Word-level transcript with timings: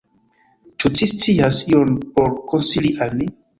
Ĉu 0.83 0.91
ci 1.01 1.09
scias 1.11 1.61
ion 1.75 1.93
por 2.17 2.35
konsili 2.55 2.95
al 3.07 3.17
ni? 3.23 3.33